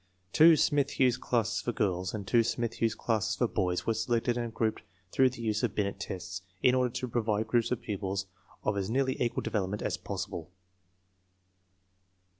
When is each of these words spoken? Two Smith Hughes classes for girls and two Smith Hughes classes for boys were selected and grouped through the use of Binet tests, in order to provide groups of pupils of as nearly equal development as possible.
Two 0.33 0.55
Smith 0.57 0.99
Hughes 0.99 1.15
classes 1.15 1.61
for 1.61 1.71
girls 1.71 2.11
and 2.11 2.25
two 2.25 2.41
Smith 2.41 2.81
Hughes 2.81 2.95
classes 2.95 3.35
for 3.35 3.47
boys 3.47 3.85
were 3.85 3.93
selected 3.93 4.35
and 4.35 4.51
grouped 4.51 4.81
through 5.11 5.29
the 5.29 5.43
use 5.43 5.61
of 5.61 5.75
Binet 5.75 5.99
tests, 5.99 6.41
in 6.63 6.73
order 6.73 6.89
to 6.95 7.07
provide 7.07 7.45
groups 7.47 7.69
of 7.69 7.81
pupils 7.83 8.25
of 8.63 8.75
as 8.77 8.89
nearly 8.89 9.15
equal 9.21 9.43
development 9.43 9.83
as 9.83 9.97
possible. 9.97 10.49